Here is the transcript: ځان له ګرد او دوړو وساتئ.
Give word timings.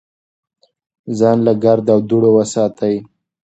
ځان 1.17 1.37
له 1.45 1.53
ګرد 1.63 1.85
او 1.93 1.99
دوړو 2.09 2.29
وساتئ. 2.35 2.95